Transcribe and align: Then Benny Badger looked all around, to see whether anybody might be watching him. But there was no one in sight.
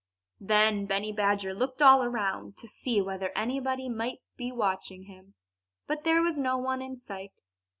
Then 0.39 0.87
Benny 0.87 1.11
Badger 1.11 1.53
looked 1.53 1.79
all 1.79 2.01
around, 2.01 2.57
to 2.57 2.67
see 2.67 2.99
whether 3.01 3.31
anybody 3.37 3.87
might 3.87 4.19
be 4.35 4.51
watching 4.51 5.03
him. 5.03 5.35
But 5.85 6.05
there 6.05 6.23
was 6.23 6.39
no 6.39 6.57
one 6.57 6.81
in 6.81 6.97
sight. 6.97 7.43